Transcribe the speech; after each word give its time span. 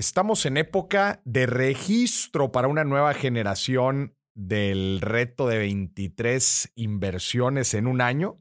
Estamos 0.00 0.46
en 0.46 0.56
época 0.56 1.20
de 1.26 1.44
registro 1.44 2.52
para 2.52 2.68
una 2.68 2.84
nueva 2.84 3.12
generación 3.12 4.16
del 4.34 5.02
reto 5.02 5.46
de 5.46 5.58
23 5.58 6.72
inversiones 6.74 7.74
en 7.74 7.86
un 7.86 8.00
año. 8.00 8.40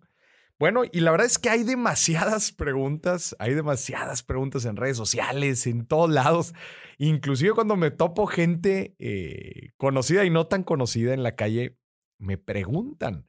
Bueno, 0.57 0.83
y 0.89 1.01
la 1.01 1.11
verdad 1.11 1.27
es 1.27 1.37
que 1.37 1.49
hay 1.49 1.63
demasiadas 1.63 2.53
preguntas, 2.57 3.35
hay 3.39 3.55
demasiadas 3.55 4.23
preguntas 4.23 4.63
en 4.63 4.77
redes 4.77 4.95
sociales, 4.95 5.67
en 5.67 5.85
todos 5.85 6.09
lados, 6.09 6.53
inclusive 6.97 7.52
cuando 7.52 7.76
me 7.76 7.91
topo 7.91 8.26
gente 8.26 8.96
eh, 8.98 9.71
conocida 9.76 10.23
y 10.23 10.30
no 10.30 10.48
tan 10.48 10.64
conocida 10.64 11.14
en 11.14 11.23
la 11.23 11.36
calle, 11.36 11.78
me 12.20 12.38
preguntan 12.38 13.28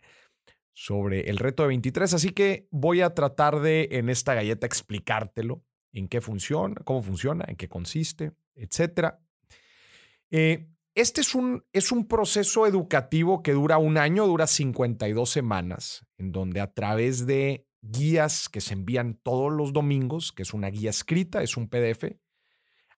sobre 0.73 1.31
el 1.31 1.39
reto 1.39 1.65
de 1.65 1.71
23, 1.71 2.15
así 2.15 2.31
que 2.31 2.69
voy 2.71 3.01
a 3.01 3.12
tratar 3.12 3.59
de 3.59 3.89
en 3.91 4.09
esta 4.09 4.35
galleta 4.35 4.69
explicártelo 4.69 5.65
en 5.93 6.09
qué 6.09 6.20
funciona, 6.20 6.77
cómo 6.84 7.02
funciona, 7.02 7.45
en 7.48 7.56
qué 7.56 7.68
consiste, 7.68 8.32
etc. 8.54 9.14
Eh, 10.30 10.69
este 10.95 11.20
es 11.20 11.34
un, 11.34 11.65
es 11.73 11.92
un 11.92 12.06
proceso 12.06 12.66
educativo 12.66 13.42
que 13.42 13.52
dura 13.52 13.78
un 13.78 13.96
año, 13.96 14.27
dura 14.27 14.46
52 14.46 15.30
semanas, 15.30 16.05
en 16.18 16.32
donde 16.32 16.60
a 16.60 16.73
través 16.73 17.27
de 17.27 17.66
guías 17.82 18.48
que 18.48 18.60
se 18.60 18.74
envían 18.74 19.15
todos 19.23 19.52
los 19.52 19.73
domingos, 19.73 20.32
que 20.32 20.42
es 20.42 20.52
una 20.52 20.68
guía 20.68 20.91
escrita, 20.91 21.42
es 21.42 21.56
un 21.56 21.68
PDF, 21.68 22.16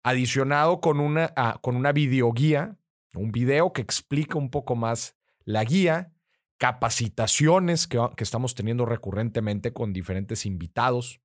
adicionado 0.02 0.80
con 0.80 1.00
una, 1.00 1.32
ah, 1.36 1.58
con 1.62 1.76
una 1.76 1.92
videoguía, 1.92 2.76
un 3.14 3.30
video 3.30 3.72
que 3.72 3.82
explica 3.82 4.38
un 4.38 4.50
poco 4.50 4.74
más 4.74 5.16
la 5.44 5.64
guía, 5.64 6.12
capacitaciones 6.58 7.86
que, 7.86 8.00
que 8.16 8.24
estamos 8.24 8.54
teniendo 8.54 8.86
recurrentemente 8.86 9.72
con 9.72 9.92
diferentes 9.92 10.46
invitados, 10.46 11.20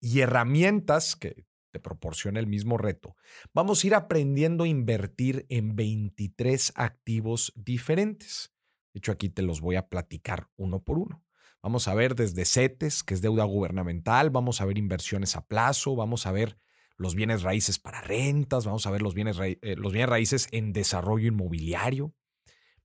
y 0.00 0.20
herramientas 0.20 1.16
que 1.16 1.46
te 1.72 1.80
proporciona 1.80 2.40
el 2.40 2.46
mismo 2.46 2.78
reto, 2.78 3.16
vamos 3.52 3.82
a 3.82 3.86
ir 3.86 3.94
aprendiendo 3.94 4.64
a 4.64 4.68
invertir 4.68 5.46
en 5.48 5.76
23 5.76 6.72
activos 6.76 7.52
diferentes. 7.56 8.52
De 8.92 8.98
hecho, 8.98 9.12
aquí 9.12 9.28
te 9.28 9.42
los 9.42 9.60
voy 9.60 9.76
a 9.76 9.88
platicar 9.88 10.48
uno 10.56 10.82
por 10.82 10.98
uno. 10.98 11.22
Vamos 11.62 11.88
a 11.88 11.94
ver 11.94 12.14
desde 12.14 12.44
CETES, 12.44 13.02
que 13.02 13.14
es 13.14 13.22
deuda 13.22 13.44
gubernamental, 13.44 14.30
vamos 14.30 14.60
a 14.60 14.64
ver 14.64 14.78
inversiones 14.78 15.36
a 15.36 15.46
plazo, 15.46 15.96
vamos 15.96 16.26
a 16.26 16.32
ver 16.32 16.58
los 16.96 17.14
bienes 17.14 17.42
raíces 17.42 17.78
para 17.78 18.00
rentas, 18.00 18.64
vamos 18.64 18.86
a 18.86 18.90
ver 18.90 19.02
los 19.02 19.14
bienes, 19.14 19.38
eh, 19.40 19.58
los 19.76 19.92
bienes 19.92 20.08
raíces 20.08 20.48
en 20.52 20.72
desarrollo 20.72 21.28
inmobiliario, 21.28 22.14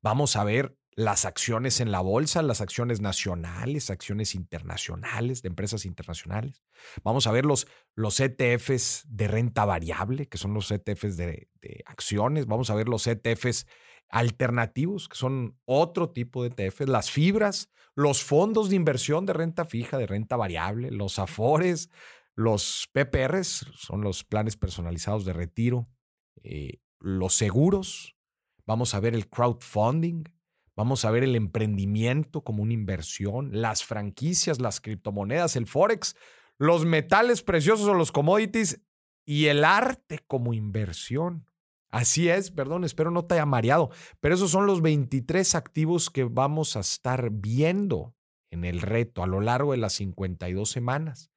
vamos 0.01 0.35
a 0.35 0.43
ver 0.43 0.75
las 0.95 1.25
acciones 1.25 1.79
en 1.79 1.91
la 1.91 2.01
bolsa, 2.01 2.41
las 2.41 2.61
acciones 2.61 2.99
nacionales, 2.99 3.89
acciones 3.89 4.35
internacionales, 4.35 5.41
de 5.41 5.49
empresas 5.49 5.85
internacionales. 5.85 6.63
Vamos 7.03 7.27
a 7.27 7.31
ver 7.31 7.45
los, 7.45 7.67
los 7.95 8.19
ETFs 8.19 9.05
de 9.07 9.27
renta 9.27 9.65
variable, 9.65 10.27
que 10.27 10.37
son 10.37 10.53
los 10.53 10.69
ETFs 10.69 11.15
de, 11.15 11.47
de, 11.61 11.83
acciones. 11.85 12.45
Vamos 12.45 12.69
a 12.69 12.75
ver 12.75 12.89
los 12.89 13.07
ETFs 13.07 13.67
alternativos, 14.09 15.07
que 15.07 15.15
son 15.15 15.57
otro 15.65 16.09
tipo 16.09 16.43
de 16.43 16.49
ETFs. 16.49 16.89
Las 16.89 17.09
fibras, 17.09 17.69
los 17.95 18.23
fondos 18.23 18.69
de 18.69 18.75
inversión 18.75 19.25
de 19.25 19.33
renta 19.33 19.65
fija, 19.65 19.97
de 19.97 20.07
renta 20.07 20.35
variable, 20.35 20.91
los 20.91 21.19
AFORES, 21.19 21.89
los 22.35 22.89
PPRs, 22.91 23.65
son 23.75 24.01
los 24.01 24.23
planes 24.25 24.57
personalizados 24.57 25.23
de 25.23 25.33
retiro, 25.33 25.87
eh, 26.43 26.79
los 26.99 27.33
seguros. 27.33 28.17
Vamos 28.65 28.93
a 28.93 28.99
ver 28.99 29.15
el 29.15 29.29
crowdfunding 29.29 30.23
Vamos 30.81 31.05
a 31.05 31.11
ver 31.11 31.23
el 31.23 31.35
emprendimiento 31.35 32.41
como 32.41 32.63
una 32.63 32.73
inversión, 32.73 33.51
las 33.53 33.83
franquicias, 33.83 34.59
las 34.59 34.81
criptomonedas, 34.81 35.55
el 35.55 35.67
forex, 35.67 36.15
los 36.57 36.85
metales 36.85 37.43
preciosos 37.43 37.87
o 37.87 37.93
los 37.93 38.11
commodities 38.11 38.81
y 39.23 39.45
el 39.45 39.63
arte 39.63 40.17
como 40.25 40.55
inversión. 40.55 41.45
Así 41.91 42.29
es, 42.29 42.49
perdón, 42.49 42.83
espero 42.83 43.11
no 43.11 43.25
te 43.25 43.35
haya 43.35 43.45
mareado, 43.45 43.91
pero 44.21 44.33
esos 44.33 44.49
son 44.49 44.65
los 44.65 44.81
23 44.81 45.53
activos 45.53 46.09
que 46.09 46.23
vamos 46.23 46.75
a 46.75 46.79
estar 46.79 47.29
viendo 47.29 48.15
en 48.49 48.65
el 48.65 48.81
reto 48.81 49.21
a 49.21 49.27
lo 49.27 49.39
largo 49.39 49.73
de 49.73 49.77
las 49.77 49.93
52 49.93 50.67
semanas. 50.67 51.31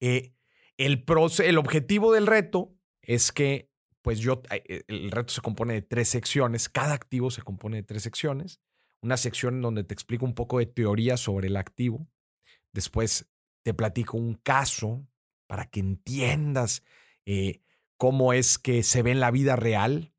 Eh, 0.00 0.32
el, 0.78 1.04
el 1.44 1.58
objetivo 1.58 2.14
del 2.14 2.26
reto 2.26 2.74
es 3.02 3.32
que 3.32 3.69
pues 4.02 4.18
yo, 4.18 4.42
eh, 4.50 4.82
el 4.88 5.10
reto 5.10 5.32
se 5.32 5.40
compone 5.40 5.74
de 5.74 5.82
tres 5.82 6.08
secciones, 6.08 6.68
cada 6.68 6.94
activo 6.94 7.30
se 7.30 7.42
compone 7.42 7.78
de 7.78 7.82
tres 7.82 8.02
secciones. 8.02 8.60
Una 9.02 9.16
sección 9.16 9.56
en 9.56 9.62
donde 9.62 9.84
te 9.84 9.94
explico 9.94 10.24
un 10.24 10.34
poco 10.34 10.58
de 10.58 10.66
teoría 10.66 11.16
sobre 11.16 11.48
el 11.48 11.56
activo. 11.56 12.06
Después 12.72 13.30
te 13.62 13.74
platico 13.74 14.16
un 14.16 14.34
caso 14.34 15.06
para 15.46 15.66
que 15.66 15.80
entiendas 15.80 16.84
eh, 17.26 17.62
cómo 17.96 18.32
es 18.32 18.58
que 18.58 18.82
se 18.82 19.02
ve 19.02 19.10
en 19.10 19.20
la 19.20 19.30
vida 19.30 19.56
real 19.56 20.12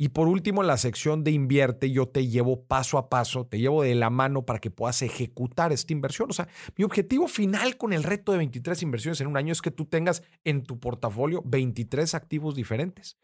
y 0.00 0.10
por 0.10 0.28
último, 0.28 0.60
en 0.60 0.68
la 0.68 0.76
sección 0.76 1.24
de 1.24 1.32
invierte, 1.32 1.90
yo 1.90 2.06
te 2.06 2.28
llevo 2.28 2.62
paso 2.62 2.98
a 2.98 3.10
paso, 3.10 3.46
te 3.46 3.58
llevo 3.58 3.82
de 3.82 3.96
la 3.96 4.10
mano 4.10 4.46
para 4.46 4.60
que 4.60 4.70
puedas 4.70 5.02
ejecutar 5.02 5.72
esta 5.72 5.92
inversión. 5.92 6.30
O 6.30 6.32
sea, 6.32 6.46
mi 6.76 6.84
objetivo 6.84 7.26
final 7.26 7.76
con 7.76 7.92
el 7.92 8.04
reto 8.04 8.30
de 8.30 8.38
23 8.38 8.80
inversiones 8.84 9.20
en 9.20 9.26
un 9.26 9.36
año 9.36 9.52
es 9.52 9.60
que 9.60 9.72
tú 9.72 9.86
tengas 9.86 10.22
en 10.44 10.62
tu 10.62 10.78
portafolio 10.78 11.42
23 11.44 12.14
activos 12.14 12.54
diferentes. 12.54 13.18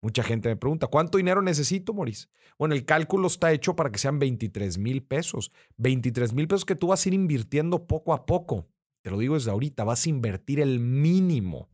Mucha 0.00 0.22
gente 0.22 0.48
me 0.48 0.56
pregunta, 0.56 0.86
¿cuánto 0.86 1.18
dinero 1.18 1.42
necesito, 1.42 1.92
Maurice? 1.92 2.28
Bueno, 2.60 2.76
el 2.76 2.84
cálculo 2.84 3.26
está 3.26 3.50
hecho 3.50 3.74
para 3.74 3.90
que 3.90 3.98
sean 3.98 4.20
23 4.20 4.78
mil 4.78 5.02
pesos. 5.02 5.50
23 5.78 6.32
mil 6.32 6.46
pesos 6.46 6.64
que 6.64 6.76
tú 6.76 6.88
vas 6.88 7.04
a 7.04 7.08
ir 7.08 7.14
invirtiendo 7.14 7.88
poco 7.88 8.14
a 8.14 8.24
poco. 8.24 8.68
Te 9.02 9.10
lo 9.10 9.18
digo 9.18 9.34
desde 9.34 9.50
ahorita, 9.50 9.82
vas 9.82 10.06
a 10.06 10.10
invertir 10.10 10.60
el 10.60 10.78
mínimo 10.78 11.70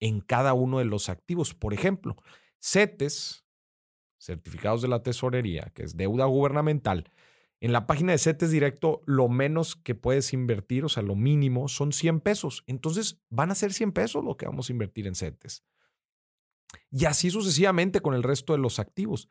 en 0.00 0.20
cada 0.20 0.54
uno 0.54 0.78
de 0.78 0.86
los 0.86 1.10
activos. 1.10 1.54
Por 1.54 1.74
ejemplo, 1.74 2.16
CETES, 2.62 3.44
certificados 4.18 4.82
de 4.82 4.88
la 4.88 5.02
tesorería, 5.02 5.72
que 5.74 5.82
es 5.82 5.96
deuda 5.96 6.26
gubernamental, 6.26 7.10
en 7.60 7.72
la 7.72 7.86
página 7.86 8.12
de 8.12 8.18
CETES 8.18 8.50
Directo, 8.50 9.02
lo 9.06 9.28
menos 9.28 9.76
que 9.76 9.94
puedes 9.94 10.32
invertir, 10.32 10.84
o 10.84 10.88
sea, 10.88 11.02
lo 11.02 11.14
mínimo, 11.14 11.68
son 11.68 11.92
100 11.92 12.20
pesos. 12.20 12.64
Entonces, 12.66 13.20
van 13.30 13.52
a 13.52 13.54
ser 13.54 13.72
100 13.72 13.92
pesos 13.92 14.24
lo 14.24 14.36
que 14.36 14.46
vamos 14.46 14.68
a 14.68 14.72
invertir 14.72 15.06
en 15.06 15.14
CETES. 15.14 15.64
Y 16.90 17.04
así 17.04 17.30
sucesivamente 17.30 18.00
con 18.00 18.14
el 18.14 18.24
resto 18.24 18.52
de 18.52 18.58
los 18.58 18.78
activos. 18.80 19.28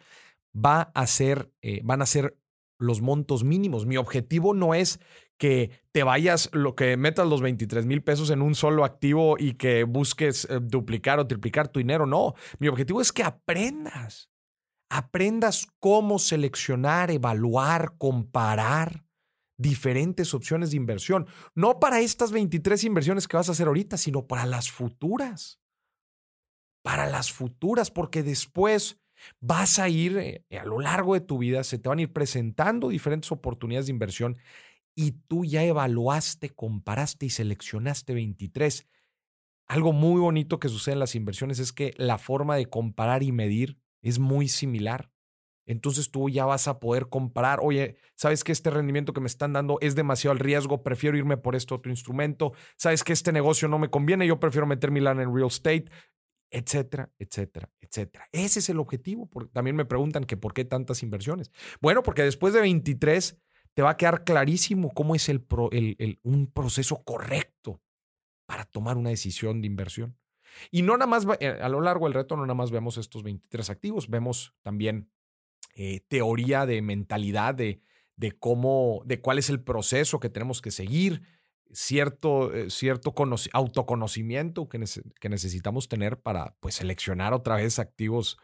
Va 0.55 0.91
a 0.93 1.07
ser, 1.07 1.51
eh, 1.61 1.81
van 1.83 2.01
a 2.01 2.05
ser 2.05 2.37
los 2.77 3.01
montos 3.01 3.43
mínimos. 3.43 3.85
Mi 3.85 3.97
objetivo 3.97 4.53
no 4.53 4.73
es 4.73 4.99
que 5.41 5.71
te 5.91 6.03
vayas, 6.03 6.51
lo 6.53 6.75
que 6.75 6.95
metas 6.97 7.27
los 7.27 7.41
23 7.41 7.87
mil 7.87 8.03
pesos 8.03 8.29
en 8.29 8.43
un 8.43 8.53
solo 8.53 8.85
activo 8.85 9.37
y 9.39 9.55
que 9.55 9.85
busques 9.85 10.45
eh, 10.45 10.59
duplicar 10.61 11.17
o 11.17 11.25
triplicar 11.25 11.67
tu 11.67 11.79
dinero. 11.79 12.05
No, 12.05 12.35
mi 12.59 12.67
objetivo 12.67 13.01
es 13.01 13.11
que 13.11 13.23
aprendas 13.23 14.29
aprendas 14.91 15.67
cómo 15.79 16.19
seleccionar, 16.19 17.09
evaluar, 17.09 17.95
comparar 17.97 19.05
diferentes 19.57 20.35
opciones 20.35 20.71
de 20.71 20.77
inversión. 20.77 21.27
No 21.55 21.79
para 21.79 22.01
estas 22.01 22.31
23 22.31 22.83
inversiones 22.83 23.27
que 23.27 23.37
vas 23.37 23.49
a 23.49 23.53
hacer 23.53 23.67
ahorita, 23.67 23.97
sino 23.97 24.27
para 24.27 24.45
las 24.45 24.69
futuras. 24.69 25.59
Para 26.83 27.09
las 27.09 27.31
futuras, 27.31 27.89
porque 27.89 28.21
después 28.21 28.99
vas 29.39 29.79
a 29.79 29.89
ir 29.89 30.17
eh, 30.17 30.45
a 30.59 30.65
lo 30.65 30.79
largo 30.79 31.15
de 31.15 31.21
tu 31.21 31.39
vida, 31.39 31.63
se 31.63 31.79
te 31.79 31.89
van 31.89 31.97
a 31.97 32.03
ir 32.03 32.13
presentando 32.13 32.89
diferentes 32.89 33.31
oportunidades 33.31 33.87
de 33.87 33.93
inversión 33.93 34.37
y 34.95 35.11
tú 35.27 35.45
ya 35.45 35.63
evaluaste, 35.63 36.49
comparaste 36.49 37.25
y 37.25 37.29
seleccionaste 37.29 38.13
23. 38.13 38.87
Algo 39.67 39.93
muy 39.93 40.19
bonito 40.19 40.59
que 40.59 40.69
sucede 40.69 40.93
en 40.93 40.99
las 40.99 41.15
inversiones 41.15 41.59
es 41.59 41.71
que 41.71 41.93
la 41.97 42.17
forma 42.17 42.55
de 42.55 42.65
comparar 42.65 43.23
y 43.23 43.31
medir 43.31 43.79
es 44.01 44.19
muy 44.19 44.47
similar. 44.47 45.11
Entonces 45.65 46.11
tú 46.11 46.29
ya 46.29 46.45
vas 46.45 46.67
a 46.67 46.79
poder 46.79 47.07
comparar, 47.07 47.59
oye, 47.61 47.95
¿sabes 48.15 48.43
que 48.43 48.51
este 48.51 48.69
rendimiento 48.69 49.13
que 49.13 49.21
me 49.21 49.27
están 49.27 49.53
dando 49.53 49.77
es 49.79 49.95
demasiado 49.95 50.33
el 50.33 50.39
riesgo? 50.39 50.83
Prefiero 50.83 51.17
irme 51.17 51.37
por 51.37 51.55
este 51.55 51.73
otro 51.73 51.91
instrumento. 51.91 52.53
¿Sabes 52.75 53.03
que 53.03 53.13
este 53.13 53.31
negocio 53.31 53.67
no 53.67 53.79
me 53.79 53.89
conviene? 53.89 54.27
Yo 54.27 54.39
prefiero 54.39 54.67
meter 54.67 54.91
mi 54.91 54.99
lana 54.99 55.23
en 55.23 55.33
real 55.33 55.47
estate, 55.47 55.85
etcétera, 56.49 57.09
etcétera, 57.17 57.69
etcétera. 57.79 58.27
Ese 58.33 58.59
es 58.59 58.69
el 58.69 58.79
objetivo. 58.79 59.29
También 59.53 59.75
me 59.75 59.85
preguntan 59.85 60.25
que 60.25 60.35
por 60.35 60.53
qué 60.53 60.65
tantas 60.65 61.03
inversiones. 61.03 61.51
Bueno, 61.79 62.03
porque 62.03 62.23
después 62.23 62.53
de 62.53 62.59
23 62.59 63.39
te 63.73 63.81
va 63.81 63.91
a 63.91 63.97
quedar 63.97 64.23
clarísimo 64.23 64.91
cómo 64.93 65.15
es 65.15 65.29
el, 65.29 65.45
un 66.23 66.51
proceso 66.51 67.03
correcto 67.03 67.81
para 68.45 68.65
tomar 68.65 68.97
una 68.97 69.09
decisión 69.09 69.61
de 69.61 69.67
inversión. 69.67 70.17
Y 70.69 70.81
no 70.81 70.97
nada 70.97 71.07
más, 71.07 71.25
eh, 71.39 71.47
a 71.61 71.69
lo 71.69 71.79
largo 71.81 72.05
del 72.05 72.13
reto, 72.13 72.35
no 72.35 72.43
nada 72.43 72.55
más 72.55 72.71
vemos 72.71 72.97
estos 72.97 73.23
23 73.23 73.69
activos, 73.69 74.09
vemos 74.09 74.53
también 74.61 75.09
eh, 75.75 76.01
teoría 76.07 76.65
de 76.65 76.81
mentalidad, 76.81 77.55
de, 77.55 77.81
de 78.17 78.33
cómo, 78.33 79.01
de 79.05 79.21
cuál 79.21 79.39
es 79.39 79.49
el 79.49 79.63
proceso 79.63 80.19
que 80.19 80.29
tenemos 80.29 80.61
que 80.61 80.71
seguir, 80.71 81.21
cierto, 81.71 82.53
eh, 82.53 82.69
cierto 82.69 83.13
autoconocimiento 83.53 84.67
que, 84.67 84.83
que, 85.19 85.29
necesitamos 85.29 85.87
tener 85.87 86.21
para 86.21 86.57
pues, 86.59 86.75
seleccionar 86.75 87.33
otra 87.33 87.55
vez 87.55 87.79
activos 87.79 88.37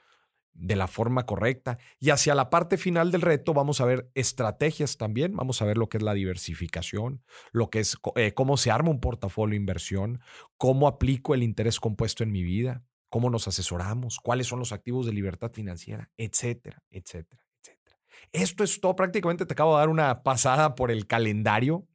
de 0.58 0.76
la 0.76 0.88
forma 0.88 1.26
correcta. 1.26 1.78
Y 2.00 2.10
hacia 2.10 2.36
la 2.36 2.50
parte 2.50 2.78
final 2.78 3.12
del 3.12 3.22
reto 3.22 3.54
vamos 3.54 3.80
a 3.80 3.86
ver 3.86 4.10
estrategias 4.16 4.98
también, 4.98 5.36
vamos 5.36 5.62
a 5.62 5.66
ver 5.66 5.78
lo 5.78 5.88
que 5.88 5.98
es 5.98 6.04
la 6.04 6.14
diversificación, 6.14 7.24
lo 7.52 7.70
que 7.70 7.80
es 7.80 7.98
eh, 8.16 8.34
cómo 8.34 8.58
se 8.58 8.72
arma 8.72 8.90
un 8.90 9.00
portafolio 9.00 9.52
de 9.52 9.58
inversión, 9.58 10.20
cómo 10.58 10.88
aplico 10.88 11.34
el 11.34 11.44
interés 11.44 11.80
compuesto 11.80 12.24
en 12.24 12.32
mi 12.32 12.44
vida, 12.44 12.84
cómo 13.10 13.30
nos 13.30 13.48
asesoramos, 13.48 14.20
cuáles 14.20 14.48
son 14.48 14.60
los 14.60 14.72
activos 14.72 15.06
de 15.06 15.14
libertad 15.14 15.52
financiera, 15.54 16.10
etcétera, 16.18 16.84
etcétera, 16.90 17.44
etcétera. 17.62 18.00
Esto 18.32 18.64
es 18.64 18.82
todo. 18.82 18.96
Prácticamente 18.96 19.46
te 19.46 19.54
acabo 19.54 19.76
de 19.76 19.80
dar 19.80 19.90
una 19.90 20.24
pasada 20.24 20.76
por 20.76 20.92
el 20.92 21.08
calendario 21.08 21.88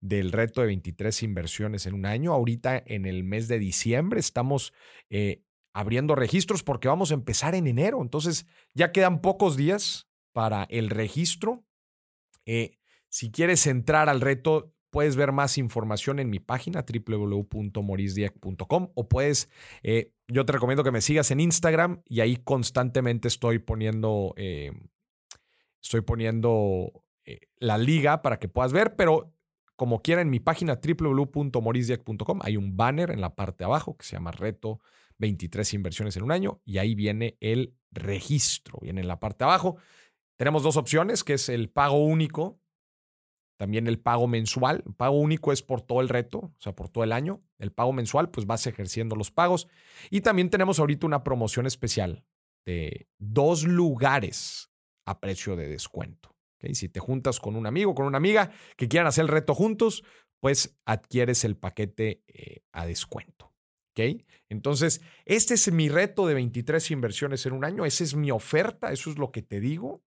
del 0.00 0.32
reto 0.32 0.60
de 0.60 0.66
23 0.66 1.22
inversiones 1.22 1.86
en 1.86 1.94
un 1.94 2.04
año. 2.04 2.34
Ahorita 2.34 2.82
en 2.84 3.06
el 3.06 3.24
mes 3.24 3.48
de 3.48 3.58
diciembre 3.58 4.20
estamos 4.20 4.74
eh, 5.08 5.42
abriendo 5.74 6.14
registros 6.14 6.62
porque 6.62 6.88
vamos 6.88 7.10
a 7.10 7.14
empezar 7.14 7.54
en 7.54 7.66
enero. 7.66 8.00
Entonces 8.00 8.46
ya 8.72 8.92
quedan 8.92 9.20
pocos 9.20 9.56
días 9.56 10.08
para 10.32 10.64
el 10.70 10.88
registro. 10.88 11.64
Eh, 12.46 12.78
si 13.08 13.30
quieres 13.30 13.66
entrar 13.66 14.08
al 14.08 14.20
reto, 14.20 14.72
puedes 14.90 15.16
ver 15.16 15.32
más 15.32 15.58
información 15.58 16.20
en 16.20 16.30
mi 16.30 16.38
página 16.38 16.84
www.morisdiac.com 16.86 18.92
o 18.94 19.08
puedes, 19.08 19.50
eh, 19.82 20.12
yo 20.28 20.46
te 20.46 20.52
recomiendo 20.52 20.84
que 20.84 20.92
me 20.92 21.00
sigas 21.00 21.32
en 21.32 21.40
Instagram 21.40 22.02
y 22.06 22.20
ahí 22.20 22.36
constantemente 22.36 23.26
estoy 23.26 23.58
poniendo, 23.58 24.32
eh, 24.36 24.70
estoy 25.82 26.02
poniendo 26.02 26.92
la 27.56 27.78
liga 27.78 28.22
para 28.22 28.38
que 28.38 28.48
puedas 28.48 28.72
ver, 28.72 28.96
pero 28.96 29.32
como 29.76 30.02
quiera 30.02 30.20
en 30.20 30.30
mi 30.30 30.40
página 30.40 30.78
www.morisdiac.com 30.80 32.40
hay 32.42 32.58
un 32.58 32.76
banner 32.76 33.10
en 33.10 33.20
la 33.20 33.34
parte 33.34 33.58
de 33.58 33.64
abajo 33.64 33.96
que 33.96 34.04
se 34.04 34.12
llama 34.12 34.30
reto 34.30 34.80
23 35.18 35.74
inversiones 35.74 36.16
en 36.16 36.22
un 36.22 36.32
año 36.32 36.60
y 36.64 36.78
ahí 36.78 36.94
viene 36.94 37.36
el 37.40 37.74
registro, 37.90 38.78
viene 38.80 39.00
en 39.00 39.08
la 39.08 39.20
parte 39.20 39.44
de 39.44 39.50
abajo. 39.50 39.76
Tenemos 40.36 40.62
dos 40.62 40.76
opciones, 40.76 41.22
que 41.22 41.34
es 41.34 41.48
el 41.48 41.70
pago 41.70 42.04
único, 42.04 42.60
también 43.56 43.86
el 43.86 44.00
pago 44.00 44.26
mensual. 44.26 44.82
El 44.86 44.94
pago 44.94 45.18
único 45.18 45.52
es 45.52 45.62
por 45.62 45.80
todo 45.80 46.00
el 46.00 46.08
reto, 46.08 46.38
o 46.38 46.54
sea, 46.58 46.74
por 46.74 46.88
todo 46.88 47.04
el 47.04 47.12
año. 47.12 47.42
El 47.58 47.72
pago 47.72 47.92
mensual, 47.92 48.30
pues 48.30 48.46
vas 48.46 48.66
ejerciendo 48.66 49.16
los 49.16 49.30
pagos. 49.30 49.68
Y 50.10 50.22
también 50.22 50.50
tenemos 50.50 50.78
ahorita 50.78 51.06
una 51.06 51.22
promoción 51.22 51.66
especial 51.66 52.24
de 52.66 53.08
dos 53.18 53.64
lugares 53.64 54.70
a 55.06 55.20
precio 55.20 55.56
de 55.56 55.68
descuento. 55.68 56.34
Si 56.72 56.88
te 56.88 56.98
juntas 56.98 57.40
con 57.40 57.56
un 57.56 57.66
amigo, 57.66 57.94
con 57.94 58.06
una 58.06 58.16
amiga 58.16 58.50
que 58.76 58.88
quieran 58.88 59.06
hacer 59.06 59.22
el 59.22 59.28
reto 59.28 59.54
juntos, 59.54 60.02
pues 60.40 60.78
adquieres 60.86 61.44
el 61.44 61.56
paquete 61.56 62.22
eh, 62.26 62.62
a 62.72 62.86
descuento. 62.86 63.53
Entonces, 64.48 65.00
este 65.24 65.54
es 65.54 65.72
mi 65.72 65.88
reto 65.88 66.26
de 66.26 66.34
23 66.34 66.90
inversiones 66.90 67.46
en 67.46 67.52
un 67.52 67.64
año. 67.64 67.84
Esa 67.84 68.04
es 68.04 68.14
mi 68.14 68.30
oferta. 68.30 68.92
Eso 68.92 69.10
es 69.10 69.18
lo 69.18 69.30
que 69.30 69.42
te 69.42 69.60
digo. 69.60 70.02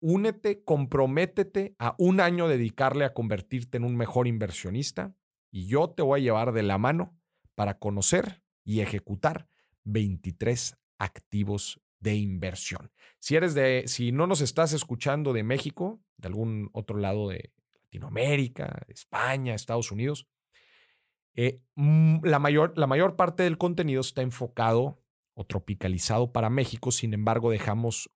Únete, 0.00 0.64
comprométete 0.64 1.74
a 1.78 1.94
un 1.98 2.20
año 2.20 2.48
dedicarle 2.48 3.04
a 3.04 3.12
convertirte 3.12 3.76
en 3.76 3.84
un 3.84 3.96
mejor 3.96 4.26
inversionista 4.26 5.14
y 5.50 5.66
yo 5.66 5.90
te 5.90 6.02
voy 6.02 6.20
a 6.20 6.22
llevar 6.22 6.52
de 6.52 6.62
la 6.62 6.78
mano 6.78 7.18
para 7.54 7.78
conocer 7.78 8.42
y 8.64 8.80
ejecutar 8.80 9.46
23 9.84 10.78
activos 10.98 11.80
de 11.98 12.14
inversión. 12.14 12.90
Si 13.18 13.36
eres 13.36 13.52
de, 13.52 13.84
si 13.86 14.10
no 14.10 14.26
nos 14.26 14.40
estás 14.40 14.72
escuchando 14.72 15.34
de 15.34 15.42
México, 15.42 16.00
de 16.16 16.28
algún 16.28 16.70
otro 16.72 16.96
lado 16.96 17.28
de 17.28 17.52
Latinoamérica, 17.84 18.84
España, 18.88 19.54
Estados 19.54 19.92
Unidos, 19.92 20.26
eh, 21.42 21.62
mm, 21.74 22.18
la, 22.22 22.38
mayor, 22.38 22.74
la 22.76 22.86
mayor 22.86 23.16
parte 23.16 23.44
del 23.44 23.56
contenido 23.56 24.02
está 24.02 24.20
enfocado 24.20 25.02
o 25.32 25.46
tropicalizado 25.46 26.32
para 26.32 26.50
México, 26.50 26.90
sin 26.90 27.14
embargo 27.14 27.50
dejamos, 27.50 28.10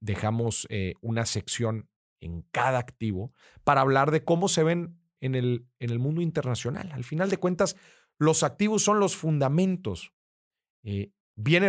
dejamos 0.00 0.66
eh, 0.68 0.92
una 1.00 1.24
sección 1.24 1.88
en 2.20 2.42
cada 2.50 2.78
activo 2.78 3.32
para 3.64 3.80
hablar 3.80 4.10
de 4.10 4.24
cómo 4.24 4.48
se 4.48 4.62
ven 4.62 5.00
en 5.22 5.34
el, 5.34 5.66
en 5.78 5.88
el 5.88 5.98
mundo 5.98 6.20
internacional. 6.20 6.92
Al 6.92 7.04
final 7.04 7.30
de 7.30 7.38
cuentas, 7.38 7.76
los 8.18 8.42
activos 8.42 8.82
son 8.82 9.00
los 9.00 9.16
fundamentos. 9.16 10.12
Eh, 10.84 11.12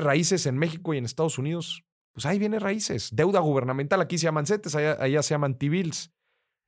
raíces 0.01 0.45
en 0.45 0.57
México 0.57 0.93
y 0.93 0.97
en 0.97 1.05
Estados 1.05 1.37
Unidos, 1.37 1.85
pues 2.11 2.25
ahí 2.25 2.37
viene 2.37 2.59
raíces. 2.59 3.15
Deuda 3.15 3.39
gubernamental, 3.39 4.01
aquí 4.01 4.17
se 4.17 4.25
llaman 4.25 4.45
CETES, 4.45 4.75
allá, 4.75 5.23
se 5.23 5.33
llaman 5.33 5.57
T-bills. 5.57 6.11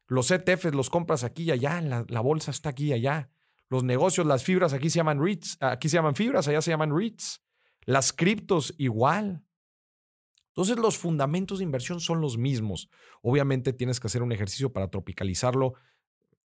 Los 0.08 0.32
ETFs 0.32 0.74
los 0.74 0.90
compras 0.90 1.26
aquí 1.26 1.44
y 1.44 1.52
allá, 1.52 1.82
la, 1.82 2.06
la 2.08 2.22
bolsa 2.22 2.52
está 2.52 2.70
aquí 2.70 2.86
y 2.86 2.94
allá. 2.94 3.30
Los 3.70 3.84
negocios, 3.84 4.26
las 4.26 4.44
fibras, 4.44 4.74
aquí 4.74 4.90
se 4.90 4.98
llaman 4.98 5.24
REITs, 5.24 5.58
aquí 5.62 5.90
se 5.90 5.98
llaman 5.98 6.16
fibras, 6.16 6.48
allá 6.48 6.62
se 6.62 6.72
llaman 6.72 6.96
REITs. 6.96 7.44
Las 7.86 8.12
criptos 8.12 8.74
igual. 8.78 9.46
Entonces 10.48 10.78
los 10.78 10.98
fundamentos 10.98 11.60
de 11.60 11.66
inversión 11.66 12.00
son 12.00 12.20
los 12.20 12.38
mismos. 12.38 12.90
Obviamente 13.22 13.72
tienes 13.72 14.00
que 14.00 14.08
hacer 14.08 14.24
un 14.24 14.32
ejercicio 14.32 14.74
para 14.74 14.90
tropicalizarlo 14.90 15.76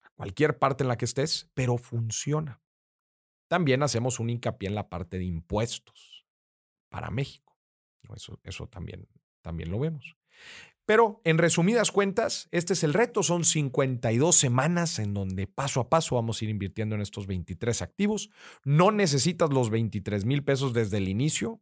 a 0.01 0.09
cualquier 0.11 0.59
parte 0.59 0.83
en 0.83 0.89
la 0.89 0.97
que 0.97 1.05
estés, 1.05 1.49
pero 1.53 1.77
funciona. 1.77 2.61
También 3.47 3.83
hacemos 3.83 4.19
un 4.19 4.29
hincapié 4.29 4.67
en 4.67 4.75
la 4.75 4.89
parte 4.89 5.17
de 5.17 5.23
impuestos 5.23 6.25
para 6.89 7.09
México. 7.09 7.57
Eso, 8.15 8.39
eso 8.43 8.67
también, 8.67 9.07
también 9.41 9.71
lo 9.71 9.79
vemos. 9.79 10.17
Pero 10.85 11.21
en 11.23 11.37
resumidas 11.37 11.91
cuentas, 11.91 12.49
este 12.51 12.73
es 12.73 12.83
el 12.83 12.93
reto. 12.93 13.23
Son 13.23 13.45
52 13.45 14.35
semanas 14.35 14.99
en 14.99 15.13
donde 15.13 15.47
paso 15.47 15.79
a 15.79 15.89
paso 15.89 16.15
vamos 16.15 16.41
a 16.41 16.45
ir 16.45 16.49
invirtiendo 16.51 16.95
en 16.95 17.01
estos 17.01 17.25
23 17.25 17.81
activos. 17.81 18.29
No 18.65 18.91
necesitas 18.91 19.51
los 19.51 19.69
23 19.69 20.25
mil 20.25 20.43
pesos 20.43 20.73
desde 20.73 20.97
el 20.97 21.07
inicio. 21.07 21.61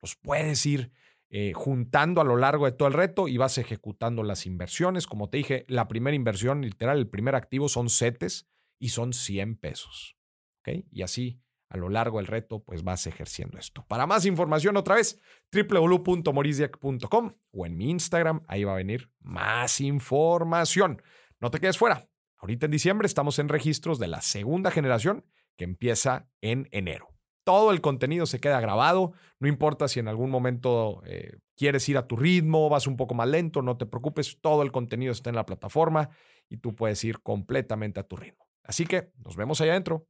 Los 0.00 0.14
puedes 0.14 0.64
ir 0.66 0.92
eh, 1.30 1.52
juntando 1.54 2.20
a 2.20 2.24
lo 2.24 2.36
largo 2.36 2.66
de 2.66 2.72
todo 2.72 2.88
el 2.88 2.94
reto 2.94 3.26
y 3.26 3.36
vas 3.36 3.58
ejecutando 3.58 4.22
las 4.22 4.46
inversiones. 4.46 5.06
Como 5.06 5.28
te 5.28 5.38
dije, 5.38 5.64
la 5.66 5.88
primera 5.88 6.14
inversión, 6.14 6.62
literal, 6.62 6.98
el 6.98 7.08
primer 7.08 7.34
activo 7.34 7.68
son 7.68 7.88
CETES 7.88 8.48
y 8.78 8.90
son 8.90 9.12
100 9.12 9.56
pesos. 9.56 10.16
¿Ok? 10.60 10.84
Y 10.92 11.02
así 11.02 11.40
a 11.72 11.78
lo 11.78 11.88
largo 11.88 12.18
del 12.18 12.26
reto, 12.26 12.62
pues 12.62 12.84
vas 12.84 13.06
ejerciendo 13.06 13.58
esto. 13.58 13.86
Para 13.88 14.06
más 14.06 14.26
información, 14.26 14.76
otra 14.76 14.96
vez, 14.96 15.18
www.morisdiac.com 15.52 17.32
o 17.50 17.66
en 17.66 17.76
mi 17.78 17.88
Instagram, 17.90 18.42
ahí 18.46 18.64
va 18.64 18.72
a 18.72 18.76
venir 18.76 19.10
más 19.20 19.80
información. 19.80 21.00
No 21.40 21.50
te 21.50 21.60
quedes 21.60 21.78
fuera. 21.78 22.06
Ahorita 22.36 22.66
en 22.66 22.72
diciembre 22.72 23.06
estamos 23.06 23.38
en 23.38 23.48
registros 23.48 23.98
de 23.98 24.08
la 24.08 24.20
segunda 24.20 24.70
generación 24.70 25.24
que 25.56 25.64
empieza 25.64 26.28
en 26.42 26.68
enero. 26.72 27.08
Todo 27.42 27.70
el 27.70 27.80
contenido 27.80 28.26
se 28.26 28.38
queda 28.38 28.60
grabado, 28.60 29.12
no 29.40 29.48
importa 29.48 29.88
si 29.88 29.98
en 29.98 30.08
algún 30.08 30.28
momento 30.28 31.00
eh, 31.06 31.38
quieres 31.56 31.88
ir 31.88 31.96
a 31.96 32.06
tu 32.06 32.16
ritmo, 32.16 32.68
vas 32.68 32.86
un 32.86 32.98
poco 32.98 33.14
más 33.14 33.28
lento, 33.28 33.62
no 33.62 33.78
te 33.78 33.86
preocupes, 33.86 34.38
todo 34.42 34.62
el 34.62 34.72
contenido 34.72 35.10
está 35.10 35.30
en 35.30 35.36
la 35.36 35.46
plataforma 35.46 36.10
y 36.50 36.58
tú 36.58 36.74
puedes 36.74 37.02
ir 37.02 37.20
completamente 37.20 37.98
a 37.98 38.02
tu 38.02 38.16
ritmo. 38.16 38.46
Así 38.62 38.84
que 38.84 39.10
nos 39.24 39.36
vemos 39.36 39.60
allá 39.62 39.72
adentro. 39.72 40.06